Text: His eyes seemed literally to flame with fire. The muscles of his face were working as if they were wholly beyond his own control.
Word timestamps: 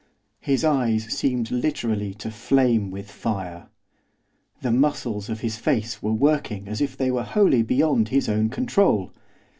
His 0.39 0.63
eyes 0.63 1.13
seemed 1.15 1.51
literally 1.51 2.15
to 2.15 2.31
flame 2.31 2.89
with 2.89 3.11
fire. 3.11 3.67
The 4.63 4.71
muscles 4.71 5.29
of 5.29 5.41
his 5.41 5.57
face 5.57 6.01
were 6.01 6.11
working 6.11 6.67
as 6.67 6.81
if 6.81 6.97
they 6.97 7.11
were 7.11 7.21
wholly 7.21 7.61
beyond 7.61 8.09
his 8.09 8.27
own 8.27 8.49
control. 8.49 9.11